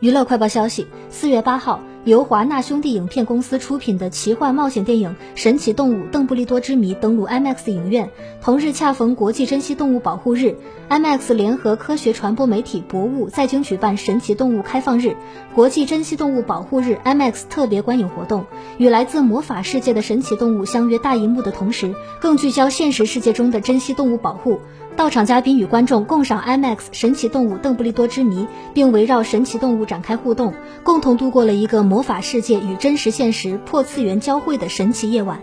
[0.00, 8.08] 娱乐快报消息：四月八号，由华纳兄弟影片公司出品的奇幻冒险电影《神奇动物邓布利多之谜》登陆 IMAX 影院。
[8.40, 10.54] 同日恰逢国际珍稀动物保护日
[10.88, 15.16] ，IMAX 联合科学传播媒体博物在京举办“神奇动物开放日”
[15.52, 18.44] 国际珍稀动物保护日 IMAX 特别观影活动，
[18.78, 24.60] 与来自魔法世界的神奇动物相约大银幕的同时，更聚焦现实世界中的珍稀动物保护。
[24.98, 28.42] 到场嘉宾与观众共赏 IMAX《神奇动物邓布利多之谜》，
[28.74, 30.52] 并围绕神奇动物展开互动，
[30.82, 35.40] 共同度过了一个魔法世界与真实现实、破次元交汇的神奇夜晚。